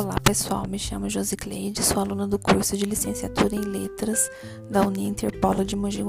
[0.00, 4.30] Olá pessoal, me chamo Josicleide, sou aluna do curso de licenciatura em letras
[4.70, 6.02] da Uninter Polo de Mogi.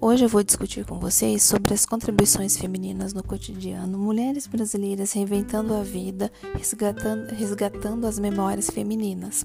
[0.00, 5.74] Hoje eu vou discutir com vocês sobre as contribuições femininas no cotidiano, mulheres brasileiras reinventando
[5.74, 9.44] a vida, resgatando, resgatando as memórias femininas.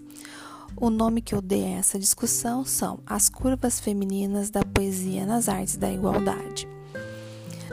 [0.77, 5.49] O nome que eu dei a essa discussão são As Curvas Femininas da Poesia nas
[5.49, 6.73] Artes da Igualdade.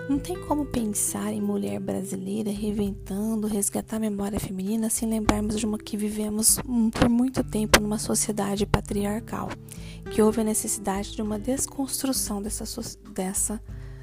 [0.08, 5.64] Não tem como pensar em mulher brasileira reinventando, resgatar a memória feminina sem lembrarmos de
[5.64, 6.58] uma que vivemos
[6.92, 9.48] por muito tempo numa sociedade patriarcal,
[10.10, 12.64] que houve a necessidade de uma desconstrução dessa,
[13.12, 13.62] dessa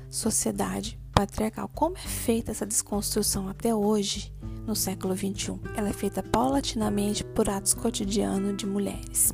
[0.10, 1.68] sociedade patriarcal.
[1.68, 4.34] Como é feita essa desconstrução até hoje,
[4.66, 5.60] no século XXI?
[5.76, 9.34] Ela é feita paulatinamente por atos cotidianos de mulheres.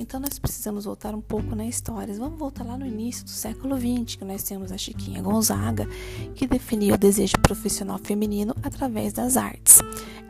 [0.00, 2.14] Então nós precisamos voltar um pouco na história.
[2.14, 5.86] Vamos voltar lá no início do século XX, que nós temos a Chiquinha Gonzaga,
[6.34, 9.78] que definiu o desejo profissional feminino através das artes.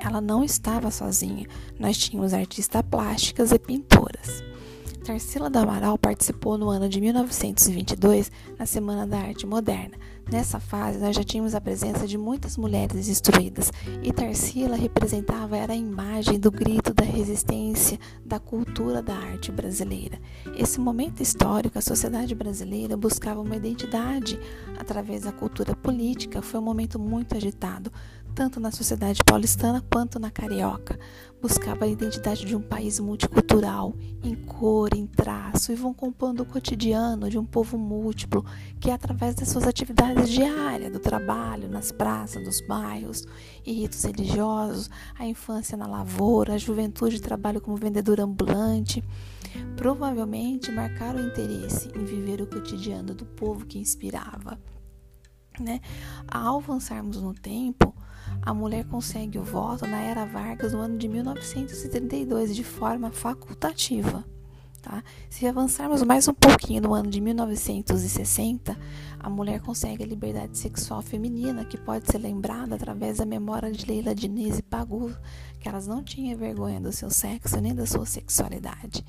[0.00, 1.46] Ela não estava sozinha.
[1.78, 4.49] Nós tínhamos artistas plásticas e pintoras.
[5.10, 9.96] Tarsila do Amaral participou no ano de 1922 na Semana da Arte Moderna.
[10.30, 13.72] Nessa fase, nós já tínhamos a presença de muitas mulheres instruídas
[14.04, 20.16] e Tarsila representava era a imagem do grito da resistência da cultura da arte brasileira.
[20.56, 24.38] Esse momento histórico, a sociedade brasileira buscava uma identidade
[24.78, 26.40] através da cultura política.
[26.40, 27.92] Foi um momento muito agitado
[28.30, 30.98] tanto na sociedade paulistana quanto na carioca.
[31.42, 36.46] Buscava a identidade de um país multicultural, em cor, em traço, e vão compondo o
[36.46, 38.44] cotidiano de um povo múltiplo,
[38.78, 43.24] que através das suas atividades diárias, do trabalho, nas praças, nos bairros
[43.64, 49.02] e ritos religiosos, a infância na lavoura, a juventude trabalho como vendedor ambulante,
[49.76, 54.58] provavelmente marcaram o interesse em viver o cotidiano do povo que inspirava.
[55.58, 55.80] Né?
[56.28, 57.94] Ao avançarmos no tempo,
[58.42, 64.24] a mulher consegue o voto na era Vargas no ano de 1932 de forma facultativa.
[64.82, 65.04] Tá?
[65.28, 68.76] Se avançarmos mais um pouquinho no ano de 1960,
[69.22, 73.84] a mulher consegue a liberdade sexual feminina, que pode ser lembrada através da memória de
[73.84, 75.14] Leila Diniz e Pagu,
[75.60, 79.04] que elas não tinham vergonha do seu sexo nem da sua sexualidade.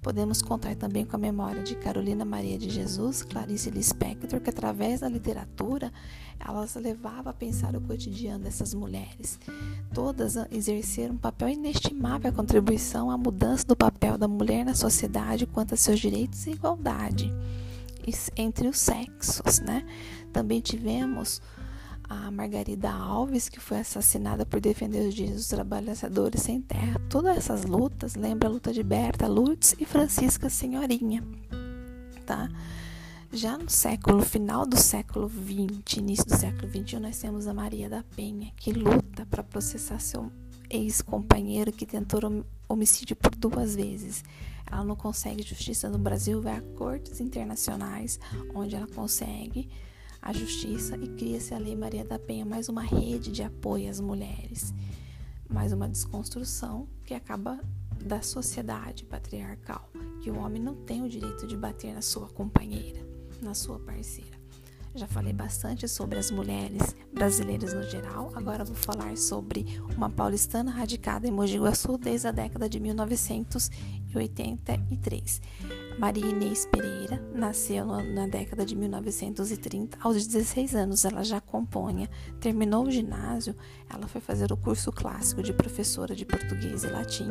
[0.00, 5.00] Podemos contar também com a memória de Carolina Maria de Jesus, Clarice Lispector, que através
[5.00, 5.92] da literatura
[6.38, 9.40] elas levavam a pensar o cotidiano dessas mulheres.
[9.92, 15.44] Todas exerceram um papel inestimável a contribuição à mudança do papel da mulher na sociedade
[15.44, 17.32] quanto a seus direitos e igualdade
[18.36, 19.84] entre os sexos, né?
[20.32, 21.40] Também tivemos
[22.08, 27.00] a Margarida Alves, que foi assassinada por defender os direitos dos trabalhadores sem terra.
[27.08, 31.22] Todas essas lutas lembra a luta de Berta Lutz e Francisca Senhorinha,
[32.24, 32.48] tá?
[33.32, 37.88] Já no século final do século XX, início do século XXI, nós temos a Maria
[37.88, 40.30] da Penha, que luta para processar seu
[40.70, 42.20] ex-companheiro que tentou
[42.68, 44.24] homicídio por duas vezes.
[44.70, 48.18] Ela não consegue justiça no Brasil, vai a cortes internacionais,
[48.54, 49.68] onde ela consegue
[50.20, 54.00] a justiça e cria-se a Lei Maria da Penha, mais uma rede de apoio às
[54.00, 54.74] mulheres,
[55.48, 57.60] mais uma desconstrução que acaba
[58.04, 59.88] da sociedade patriarcal,
[60.20, 63.00] que o homem não tem o direito de bater na sua companheira,
[63.40, 64.35] na sua parceira.
[64.96, 70.70] Já falei bastante sobre as mulheres brasileiras no geral, agora vou falar sobre uma paulistana
[70.70, 75.42] radicada em Mogi Guaçu desde a década de 1983.
[75.98, 79.98] Maria Inês Pereira nasceu na década de 1930.
[80.00, 82.08] Aos 16 anos, ela já compunha.
[82.40, 83.54] Terminou o ginásio,
[83.90, 87.28] ela foi fazer o curso clássico de professora de português e latim.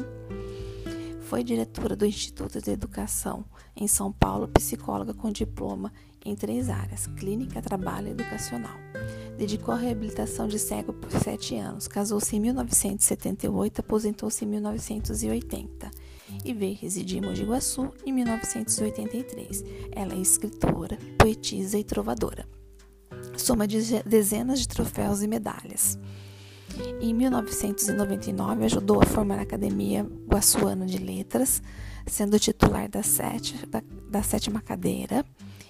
[1.22, 3.44] Foi diretora do Instituto de Educação
[3.76, 5.92] em São Paulo, psicóloga com diploma
[6.26, 8.76] em três áreas: clínica, trabalho e educacional.
[9.38, 11.88] Dedicou à reabilitação de cego por sete anos.
[11.88, 15.92] Casou-se em 1978, aposentou-se em 1980
[16.44, 19.64] e veio residir em Mogi Guaçu em 1983.
[19.92, 22.48] Ela é escritora, poetisa e trovadora.
[23.38, 26.00] Soma de dezenas de troféus e medalhas.
[27.00, 31.62] Em 1999, ajudou a formar a Academia Guaçuana de Letras,
[32.06, 35.26] sendo titular da, sete, da, da sétima cadeira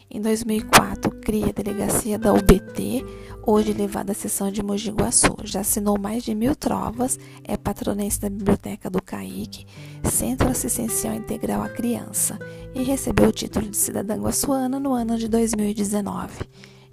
[0.10, 3.04] em 2004, cria a delegacia da UBT,
[3.46, 5.36] hoje levada à seção de Mogi Guaçu.
[5.44, 9.66] Já assinou mais de mil trovas, é patronense da Biblioteca do CAIC,
[10.04, 12.40] Centro Assistencial Integral à Criança,
[12.74, 16.46] e recebeu o título de cidadã guaçuana no ano de 2019.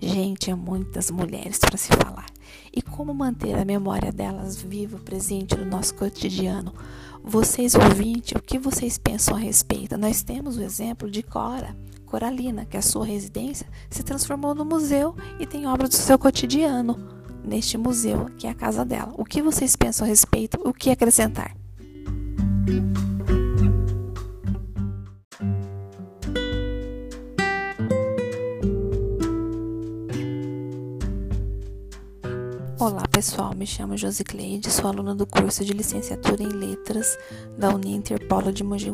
[0.04, 2.26] Gente, é muitas mulheres para se falar.
[2.74, 6.74] E como manter a memória delas viva, presente no nosso cotidiano?
[7.22, 9.96] Vocês ouvintes, o que vocês pensam a respeito?
[9.96, 15.14] Nós temos o exemplo de Cora Coralina, que a sua residência se transformou no museu
[15.38, 16.98] e tem obras do seu cotidiano.
[17.44, 19.12] neste museu, que é a casa dela.
[19.16, 20.60] O que vocês pensam a respeito?
[20.64, 21.56] O que acrescentar?
[32.82, 37.16] Olá pessoal, me chamo Josicleide, sou aluna do curso de licenciatura em letras
[37.56, 38.90] da Uninter Polo de Mogi.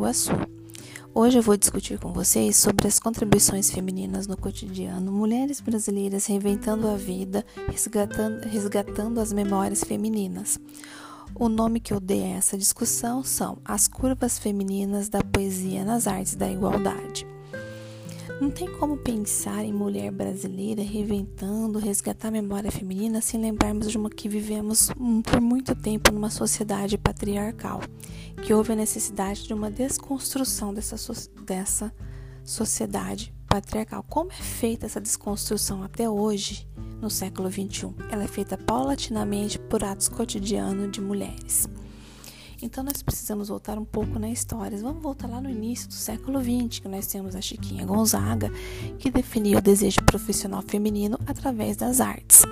[1.14, 6.86] Hoje eu vou discutir com vocês sobre as contribuições femininas no cotidiano, mulheres brasileiras reinventando
[6.86, 10.60] a vida, resgatando, resgatando as memórias femininas.
[11.34, 16.06] O nome que eu dei a essa discussão são As Curvas Femininas da Poesia nas
[16.06, 17.26] Artes da Igualdade.
[18.40, 23.98] Não tem como pensar em mulher brasileira reinventando, resgatar a memória feminina sem lembrarmos de
[23.98, 24.90] uma que vivemos
[25.24, 27.80] por muito tempo numa sociedade patriarcal,
[28.40, 30.96] que houve a necessidade de uma desconstrução dessa,
[31.44, 31.92] dessa
[32.44, 34.04] sociedade patriarcal.
[34.04, 36.64] Como é feita essa desconstrução até hoje,
[37.00, 37.92] no século XXI?
[38.08, 41.68] Ela é feita paulatinamente por atos cotidianos de mulheres.
[42.60, 44.76] Então nós precisamos voltar um pouco na história.
[44.78, 48.50] Vamos voltar lá no início do século XX, que nós temos a Chiquinha Gonzaga,
[48.98, 52.42] que definiu o desejo profissional feminino através das artes.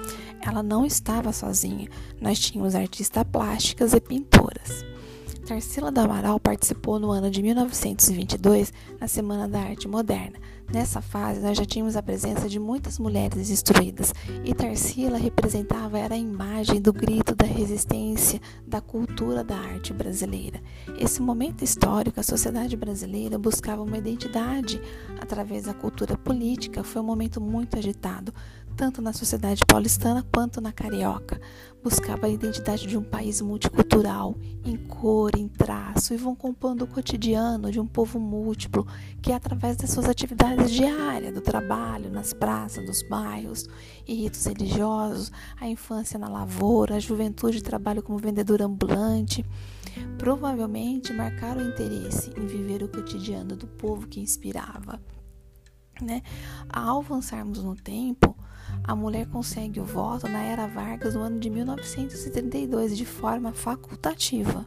[0.41, 1.89] Ela não estava sozinha.
[2.21, 4.96] Nós tínhamos artistas plásticas e pintoras.
[5.47, 10.41] Tarsila do Amaral participou no ano de 1922 na Semana da Arte Moderna.
[10.73, 14.13] Nessa fase, nós já tínhamos a presença de muitas mulheres instruídas
[14.45, 20.61] e Tarsila representava era a imagem do grito da resistência da cultura da arte brasileira.
[20.99, 24.81] Esse momento histórico, a sociedade brasileira buscava uma identidade
[25.21, 26.83] através da cultura política.
[26.83, 28.35] Foi um momento muito agitado
[28.77, 31.41] tanto na sociedade paulistana quanto na carioca.
[31.83, 36.87] Buscava a identidade de um país multicultural, em cor, em traço, e vão compondo o
[36.87, 38.87] cotidiano de um povo múltiplo,
[39.23, 43.67] que através das suas atividades diárias, do trabalho, nas praças, dos bairros
[44.07, 49.45] e ritos religiosos, a infância na lavoura, a juventude trabalho como vendedor ambulante,
[50.19, 55.01] provavelmente marcaram o interesse em viver o cotidiano do povo que inspirava.
[56.03, 56.21] Né?
[56.69, 58.36] Ao avançarmos no tempo,
[58.87, 64.65] a mulher consegue o voto na era Vargas no ano de 1932 de forma facultativa.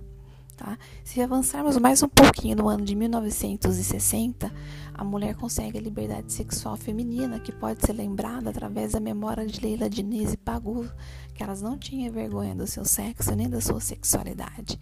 [0.57, 0.77] Tá?
[1.05, 4.51] Se avançarmos mais um pouquinho no ano de 1960,
[4.93, 9.61] a mulher consegue a liberdade sexual feminina, que pode ser lembrada através da memória de
[9.61, 10.85] Leila Diniz e Pagu,
[11.33, 14.77] que elas não tinham vergonha do seu sexo nem da sua sexualidade.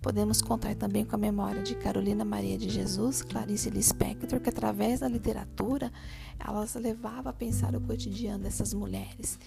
[0.00, 5.00] Podemos contar também com a memória de Carolina Maria de Jesus, Clarice Lispector, que através
[5.00, 5.92] da literatura
[6.38, 9.38] elas levavam a pensar o cotidiano dessas mulheres.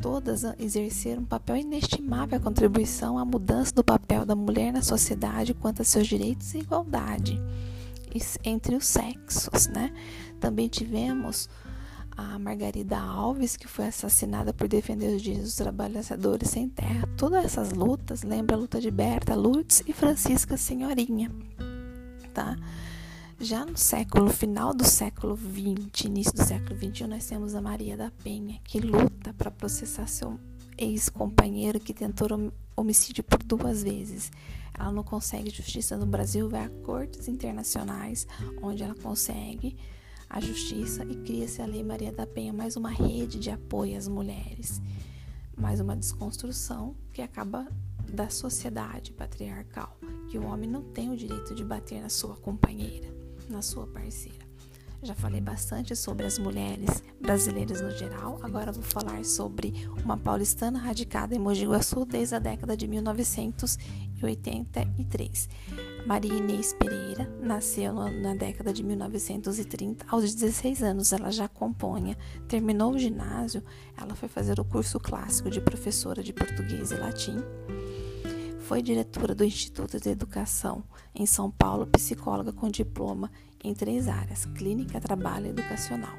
[0.00, 5.52] Todas exerceram um papel inestimável a contribuição à mudança do papel da mulher na sociedade
[5.52, 7.38] quanto a seus direitos e igualdade
[8.42, 9.92] entre os sexos, né?
[10.40, 11.48] Também tivemos
[12.18, 17.08] a Margarida Alves, que foi assassinada por defender os direitos dos trabalhadores sem terra.
[17.16, 21.30] Todas essas lutas lembram a luta de Berta Lutz e Francisca Senhorinha,
[22.34, 22.56] tá?
[23.38, 27.96] Já no século, final do século XX, início do século XXI, nós temos a Maria
[27.96, 30.40] da Penha, que luta para processar seu
[30.76, 32.28] ex-companheiro que tentou
[32.76, 34.32] homicídio por duas vezes.
[34.76, 38.26] Ela não consegue justiça no Brasil, vai a cortes internacionais,
[38.60, 39.76] onde ela consegue
[40.28, 44.06] a justiça e cria-se a Lei Maria da Penha, mais uma rede de apoio às
[44.06, 44.82] mulheres,
[45.56, 47.66] mais uma desconstrução que acaba
[48.12, 49.96] da sociedade patriarcal,
[50.28, 53.08] que o homem não tem o direito de bater na sua companheira,
[53.48, 54.48] na sua parceira.
[55.02, 59.72] Já falei bastante sobre as mulheres brasileiras no geral, agora vou falar sobre
[60.04, 65.48] uma paulistana radicada em Mogi Guaçu desde a década de 1983.
[66.06, 70.06] Maria Inês Pereira nasceu na década de 1930.
[70.08, 72.16] Aos 16 anos, ela já compunha.
[72.46, 73.62] Terminou o ginásio,
[73.96, 77.36] ela foi fazer o curso clássico de professora de português e latim.
[78.60, 83.30] Foi diretora do Instituto de Educação em São Paulo, psicóloga com diploma
[83.64, 86.14] em três áreas: clínica, trabalho e educacional.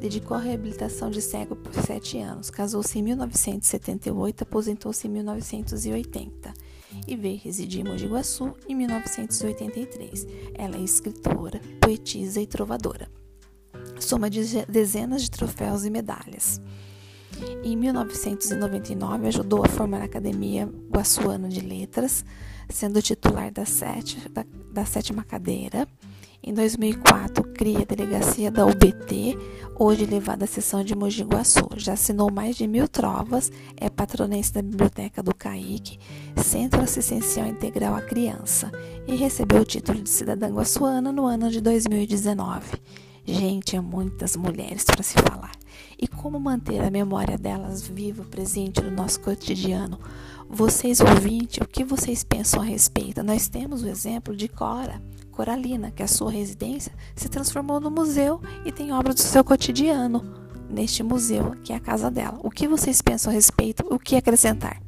[0.00, 2.50] Dedicou à reabilitação de cego por sete anos.
[2.50, 6.71] Casou-se em 1978, aposentou-se em 1980
[7.06, 10.26] e veio residir em Mogi Guaçu em 1983.
[10.54, 13.08] Ela é escritora, poetisa e trovadora.
[14.00, 16.60] Soma de dezenas de troféus e medalhas.
[17.64, 22.24] Em 1999, ajudou a formar a Academia Guaçuana de Letras,
[22.68, 25.88] sendo titular da, sete, da, da sétima cadeira
[26.44, 29.38] em 2004, cria a delegacia da UBT,
[29.78, 31.68] hoje levada à seção de Mogi Guaçu.
[31.76, 36.00] Já assinou mais de mil trovas, é patronense da Biblioteca do CAIC,
[36.42, 38.72] Centro Assistencial Integral à Criança,
[39.06, 42.80] e recebeu o título de cidadã guaçuana no ano de 2019.
[43.24, 45.52] Gente, há muitas mulheres para se falar.
[45.96, 49.96] E como manter a memória delas viva, presente no nosso cotidiano.
[50.50, 53.22] Vocês, ouvintes, o que vocês pensam a respeito?
[53.22, 55.00] Nós temos o exemplo de Cora,
[55.32, 60.22] Coralina, que a sua residência se transformou no museu e tem obras do seu cotidiano
[60.70, 62.38] neste museu, que é a casa dela.
[62.42, 63.84] O que vocês pensam a respeito?
[63.90, 64.80] O que acrescentar?